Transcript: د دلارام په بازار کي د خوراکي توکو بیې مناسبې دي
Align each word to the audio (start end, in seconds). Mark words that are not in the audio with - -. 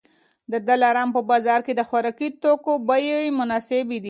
د 0.51 0.53
دلارام 0.67 1.09
په 1.15 1.21
بازار 1.29 1.59
کي 1.65 1.73
د 1.75 1.81
خوراکي 1.89 2.29
توکو 2.43 2.73
بیې 2.87 3.19
مناسبې 3.39 3.89
دي 3.99 3.99